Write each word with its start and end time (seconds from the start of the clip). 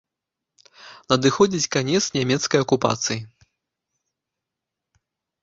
Надыходзіць 1.13 1.69
канец 1.75 1.99
нямецкай 2.17 2.59
акупацыі. 2.65 3.19